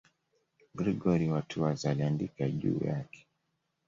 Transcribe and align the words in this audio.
Gregori 0.75 1.29
wa 1.29 1.41
Tours 1.41 1.85
aliandika 1.85 2.49
juu 2.49 2.79
yake. 2.85 3.27